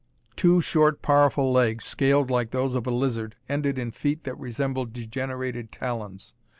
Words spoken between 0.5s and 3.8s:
short powerful legs, scaled like those of a lizard, ended